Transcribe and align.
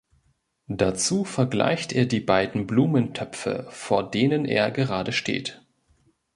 Dazu 0.67 1.23
vergleicht 1.25 1.93
er 1.93 2.07
die 2.07 2.21
beiden 2.21 2.65
Blumentöpfe, 2.65 3.67
vor 3.69 4.09
denen 4.09 4.45
er 4.45 4.71
gerade 4.71 5.11
steht. 5.11 5.61